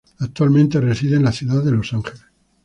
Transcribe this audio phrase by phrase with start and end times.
[0.17, 2.23] Actualmente reside en la ciudad de Los Angeles.